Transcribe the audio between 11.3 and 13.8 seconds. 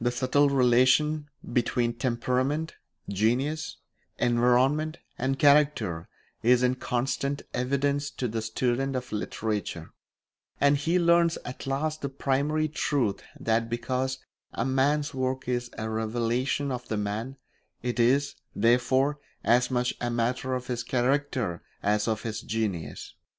at last the primary truth that